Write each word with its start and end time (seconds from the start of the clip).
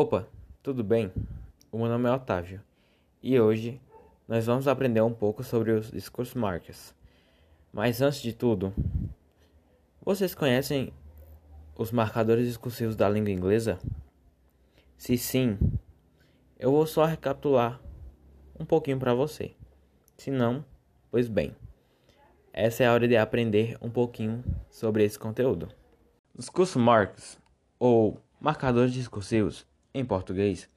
Opa, 0.00 0.28
tudo 0.62 0.84
bem? 0.84 1.12
O 1.72 1.78
meu 1.78 1.88
nome 1.88 2.08
é 2.08 2.12
Otávio 2.12 2.62
e 3.20 3.40
hoje 3.40 3.80
nós 4.28 4.46
vamos 4.46 4.68
aprender 4.68 5.00
um 5.00 5.12
pouco 5.12 5.42
sobre 5.42 5.72
os 5.72 5.90
discursos 5.90 6.36
markers. 6.36 6.94
Mas 7.72 8.00
antes 8.00 8.22
de 8.22 8.32
tudo, 8.32 8.72
vocês 10.00 10.36
conhecem 10.36 10.92
os 11.76 11.90
marcadores 11.90 12.46
discursivos 12.46 12.94
da 12.94 13.08
língua 13.08 13.32
inglesa? 13.32 13.76
Se 14.96 15.18
sim, 15.18 15.58
eu 16.56 16.70
vou 16.70 16.86
só 16.86 17.04
recapitular 17.04 17.80
um 18.56 18.64
pouquinho 18.64 19.00
para 19.00 19.14
você. 19.14 19.56
Se 20.16 20.30
não, 20.30 20.64
pois 21.10 21.26
bem, 21.26 21.56
essa 22.52 22.84
é 22.84 22.86
a 22.86 22.92
hora 22.92 23.08
de 23.08 23.16
aprender 23.16 23.76
um 23.82 23.90
pouquinho 23.90 24.44
sobre 24.70 25.02
esse 25.02 25.18
conteúdo. 25.18 25.68
Discursos 26.36 26.80
markers 26.80 27.36
ou 27.80 28.22
marcadores 28.40 28.92
discursivos 28.92 29.66
em 29.94 30.04
português, 30.04 30.68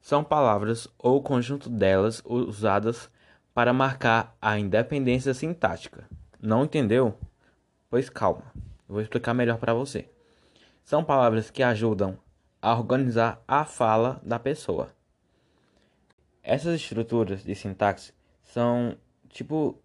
são 0.00 0.22
palavras 0.22 0.88
ou 0.98 1.22
conjunto 1.22 1.70
delas 1.70 2.22
usadas 2.24 3.10
para 3.54 3.72
marcar 3.72 4.36
a 4.40 4.58
independência 4.58 5.32
sintática. 5.32 6.08
Não 6.40 6.64
entendeu? 6.64 7.16
Pois 7.88 8.10
calma, 8.10 8.44
vou 8.88 9.00
explicar 9.00 9.32
melhor 9.32 9.58
para 9.58 9.72
você. 9.72 10.08
São 10.84 11.02
palavras 11.02 11.50
que 11.50 11.62
ajudam 11.62 12.18
a 12.60 12.74
organizar 12.74 13.42
a 13.48 13.64
fala 13.64 14.20
da 14.22 14.38
pessoa. 14.38 14.90
Essas 16.42 16.74
estruturas 16.74 17.42
de 17.42 17.54
sintaxe 17.54 18.12
são 18.42 18.96
tipo 19.30 19.78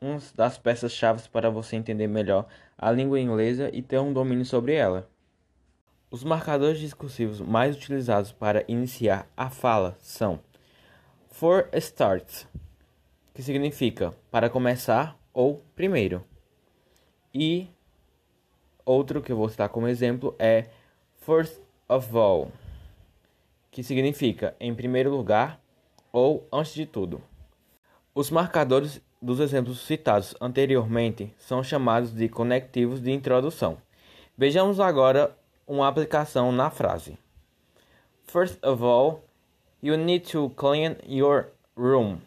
uma 0.00 0.18
das 0.34 0.56
peças-chave 0.56 1.28
para 1.28 1.50
você 1.50 1.74
entender 1.74 2.06
melhor 2.06 2.46
a 2.76 2.90
língua 2.90 3.18
inglesa 3.18 3.70
e 3.72 3.82
ter 3.82 3.98
um 3.98 4.12
domínio 4.12 4.44
sobre 4.44 4.74
ela. 4.74 5.08
Os 6.10 6.24
marcadores 6.24 6.80
discursivos 6.80 7.38
mais 7.38 7.76
utilizados 7.76 8.32
para 8.32 8.64
iniciar 8.66 9.28
a 9.36 9.50
fala 9.50 9.94
são 10.00 10.40
for 11.30 11.68
start, 11.74 12.46
que 13.34 13.42
significa 13.42 14.14
para 14.30 14.48
começar 14.48 15.18
ou 15.34 15.62
primeiro, 15.76 16.24
e 17.34 17.68
outro 18.86 19.20
que 19.20 19.30
eu 19.30 19.36
vou 19.36 19.50
citar 19.50 19.68
como 19.68 19.86
exemplo 19.86 20.34
é 20.38 20.70
first 21.20 21.60
of 21.86 22.16
all, 22.16 22.50
que 23.70 23.82
significa 23.82 24.56
em 24.58 24.74
primeiro 24.74 25.10
lugar 25.10 25.60
ou 26.10 26.48
antes 26.50 26.72
de 26.72 26.86
tudo. 26.86 27.20
Os 28.14 28.30
marcadores 28.30 28.98
dos 29.20 29.40
exemplos 29.40 29.80
citados 29.80 30.34
anteriormente 30.40 31.34
são 31.36 31.62
chamados 31.62 32.14
de 32.14 32.30
conectivos 32.30 33.02
de 33.02 33.12
introdução. 33.12 33.76
Vejamos 34.38 34.80
agora 34.80 35.36
uma 35.68 35.86
aplicação 35.86 36.50
na 36.50 36.70
frase. 36.70 37.18
First 38.26 38.58
of 38.64 38.82
all, 38.82 39.22
you 39.82 39.96
need 39.96 40.30
to 40.32 40.50
clean 40.56 40.96
your 41.06 41.50
room. 41.76 42.18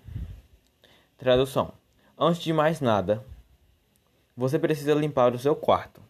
Tradução: 1.18 1.74
Antes 2.18 2.42
de 2.44 2.54
mais 2.54 2.80
nada, 2.80 3.26
você 4.38 4.60
precisa 4.60 4.94
limpar 4.94 5.34
o 5.34 5.40
seu 5.40 5.56
quarto. 5.56 6.02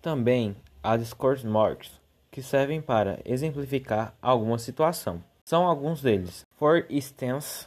Também 0.00 0.56
há 0.82 0.96
discourse 0.96 1.44
marks 1.44 1.90
que 2.30 2.42
servem 2.42 2.80
para 2.80 3.20
exemplificar 3.24 4.14
alguma 4.22 4.58
situação. 4.58 5.22
São 5.44 5.66
alguns 5.66 6.00
deles. 6.00 6.44
For 6.56 6.86
instance, 6.88 7.66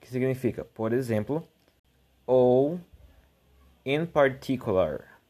que 0.00 0.08
significa 0.08 0.64
por 0.64 0.92
exemplo, 0.92 1.46
ou 2.26 2.80
in 3.84 4.06
particular, 4.06 5.20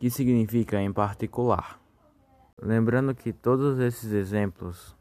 que 0.00 0.10
significa 0.10 0.80
em 0.80 0.92
particular. 0.92 1.81
Lembrando 2.60 3.14
que 3.14 3.32
todos 3.32 3.78
esses 3.78 4.12
exemplos 4.12 4.96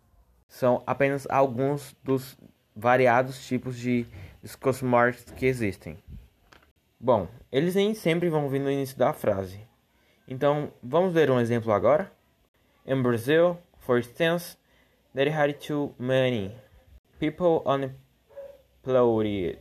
são 0.48 0.84
apenas 0.86 1.28
alguns 1.30 1.96
dos 2.04 2.38
variados 2.76 3.46
tipos 3.46 3.78
de 3.78 4.06
discurso 4.42 4.86
marks 4.86 5.26
que 5.32 5.46
existem. 5.46 5.98
Bom, 7.00 7.28
eles 7.52 7.76
nem 7.76 7.94
sempre 7.94 8.30
vão 8.30 8.50
vir 8.50 8.60
no 8.60 8.70
início 8.70 8.98
da 8.98 9.14
frase. 9.14 9.60
Então, 10.28 10.72
vamos 10.82 11.14
ver 11.14 11.32
um 11.32 11.40
exemplo 11.40 11.72
agora? 11.72 12.12
In 12.86 13.02
Brazil, 13.02 13.58
for 13.80 13.98
instance, 13.98 14.58
there 15.14 15.32
are 15.32 15.54
too 15.54 15.94
many 16.00 16.56
people 17.20 17.62
unemployed. 17.66 19.60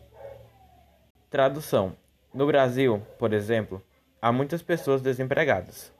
Tradução: 1.28 1.96
No 2.32 2.46
Brasil, 2.46 3.02
por 3.18 3.32
exemplo, 3.32 3.82
há 4.20 4.32
muitas 4.32 4.62
pessoas 4.62 5.00
desempregadas. 5.02 5.92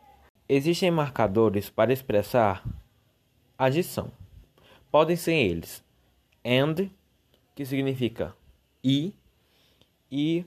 Existem 0.53 0.91
marcadores 0.91 1.71
para 1.71 1.93
expressar 1.93 2.67
adição. 3.57 4.11
Podem 4.91 5.15
ser 5.15 5.35
eles 5.35 5.81
and, 6.45 6.91
que 7.55 7.65
significa 7.65 8.35
e, 8.83 9.15
e 10.11 10.45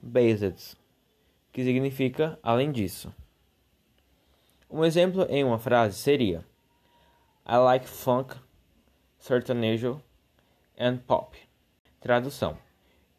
based, 0.00 0.76
que 1.50 1.64
significa 1.64 2.38
além 2.40 2.70
disso. 2.70 3.12
Um 4.70 4.84
exemplo 4.84 5.26
em 5.28 5.42
uma 5.42 5.58
frase 5.58 5.98
seria 5.98 6.46
I 7.44 7.56
like 7.56 7.88
funk, 7.88 8.36
sertanejo 9.18 10.00
and 10.78 10.98
pop. 10.98 11.36
Tradução: 11.98 12.56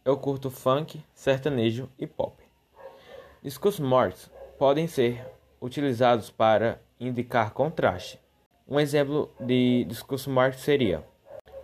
Eu 0.05 0.15
curto 0.15 0.49
funk, 0.49 1.03
sertanejo 1.13 1.89
e 1.99 2.07
pop. 2.07 2.41
Discursos 3.43 3.81
mortos 3.81 4.31
podem 4.57 4.87
ser 4.87 5.37
utilizados 5.61 6.29
para 6.29 6.81
indicar 6.99 7.51
contraste. 7.51 8.19
Um 8.67 8.79
exemplo 8.79 9.33
de 9.39 9.83
discurso 9.85 10.29
marketing 10.29 10.63
seria 10.63 11.03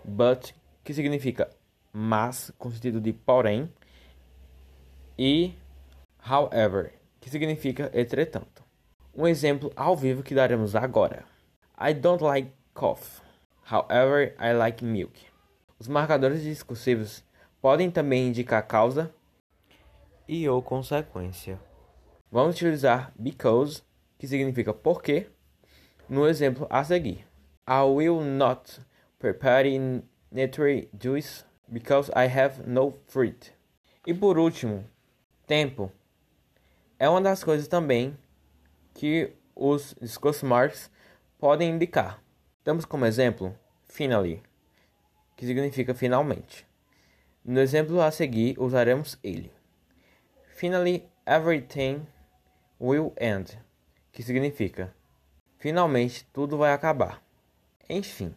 but, 0.04 0.52
que 0.84 0.94
significa 0.94 1.50
mas, 1.98 2.52
com 2.58 2.70
sentido 2.70 3.00
de 3.00 3.10
porém, 3.10 3.72
e 5.18 5.54
however, 6.30 6.92
que 7.20 7.30
significa 7.30 7.90
entretanto. 7.94 8.62
Um 9.14 9.26
exemplo 9.26 9.72
ao 9.74 9.96
vivo 9.96 10.22
que 10.22 10.34
daremos 10.34 10.76
agora. 10.76 11.24
I 11.80 11.94
don't 11.94 12.22
like 12.22 12.52
coffee. 12.74 13.22
However, 13.72 14.36
I 14.38 14.52
like 14.52 14.84
milk. 14.84 15.18
Os 15.78 15.88
marcadores 15.88 16.42
discursivos 16.42 17.24
podem 17.62 17.90
também 17.90 18.28
indicar 18.28 18.66
causa 18.66 19.10
e 20.28 20.46
ou 20.46 20.60
consequência. 20.60 21.58
Vamos 22.30 22.56
utilizar 22.56 23.10
because 23.18 23.82
que 24.18 24.26
significa 24.26 24.72
porque, 24.72 25.28
no 26.08 26.26
exemplo 26.26 26.66
a 26.70 26.84
seguir. 26.84 27.24
I 27.66 27.82
will 27.82 28.20
not 28.20 28.80
prepare 29.18 29.64
netary 30.30 30.88
juice 30.98 31.44
because 31.70 32.10
I 32.14 32.26
have 32.26 32.66
no 32.66 32.94
fruit. 33.06 33.52
E 34.06 34.14
por 34.14 34.38
último, 34.38 34.84
tempo. 35.46 35.90
É 36.98 37.08
uma 37.08 37.20
das 37.20 37.42
coisas 37.42 37.68
também 37.68 38.16
que 38.94 39.32
os 39.54 39.94
discurso 40.00 40.46
marks 40.46 40.90
podem 41.38 41.70
indicar. 41.70 42.22
Damos 42.64 42.84
como 42.84 43.04
exemplo 43.04 43.54
finally, 43.84 44.42
que 45.36 45.46
significa 45.46 45.94
finalmente. 45.94 46.66
No 47.44 47.60
exemplo 47.60 48.00
a 48.00 48.10
seguir, 48.10 48.58
usaremos 48.58 49.18
ele. 49.22 49.52
Finally, 50.56 51.08
everything 51.26 52.06
will 52.80 53.12
end 53.18 53.58
que 54.16 54.22
significa 54.22 54.94
finalmente 55.58 56.26
tudo 56.32 56.56
vai 56.56 56.72
acabar. 56.72 57.22
Enfim, 57.86 58.34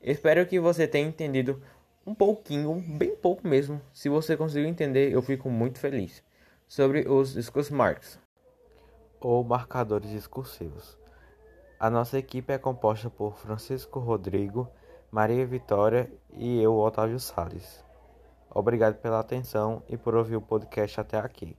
espero 0.00 0.46
que 0.46 0.60
você 0.60 0.86
tenha 0.86 1.08
entendido 1.08 1.60
um 2.06 2.14
pouquinho, 2.14 2.80
bem 2.96 3.16
pouco 3.16 3.46
mesmo. 3.46 3.82
Se 3.92 4.08
você 4.08 4.36
conseguiu 4.36 4.68
entender, 4.68 5.12
eu 5.12 5.20
fico 5.20 5.50
muito 5.50 5.80
feliz. 5.80 6.22
Sobre 6.68 7.08
os 7.08 7.32
discurso 7.32 7.74
marks 7.74 8.20
ou 9.20 9.42
marcadores 9.42 10.10
discursivos. 10.10 10.96
A 11.80 11.90
nossa 11.90 12.16
equipe 12.16 12.52
é 12.52 12.58
composta 12.58 13.10
por 13.10 13.36
Francisco 13.36 13.98
Rodrigo, 13.98 14.70
Maria 15.10 15.44
Vitória 15.44 16.08
e 16.34 16.62
eu, 16.62 16.78
Otávio 16.78 17.18
Sales. 17.18 17.84
Obrigado 18.48 18.94
pela 19.00 19.18
atenção 19.18 19.82
e 19.88 19.96
por 19.96 20.14
ouvir 20.14 20.36
o 20.36 20.40
podcast 20.40 21.00
até 21.00 21.18
aqui. 21.18 21.56